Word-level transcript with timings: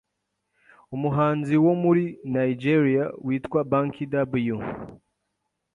umuhanzi 0.95 1.55
wo 1.65 1.73
muri 1.83 2.03
Nigeria 2.35 3.05
witwa 3.25 3.59
Banky 3.71 4.05
W 4.51 4.55